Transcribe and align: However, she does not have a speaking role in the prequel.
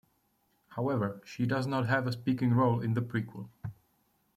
However, 0.69 1.21
she 1.23 1.45
does 1.45 1.67
not 1.67 1.85
have 1.85 2.07
a 2.07 2.11
speaking 2.11 2.55
role 2.55 2.81
in 2.81 2.95
the 2.95 3.03
prequel. 3.03 3.49